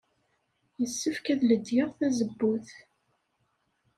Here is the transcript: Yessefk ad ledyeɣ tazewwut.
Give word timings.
Yessefk 0.79 1.25
ad 1.33 1.41
ledyeɣ 1.49 1.89
tazewwut. 1.97 2.69